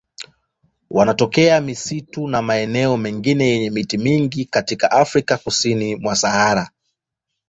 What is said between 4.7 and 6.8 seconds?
Afrika kusini kwa Sahara.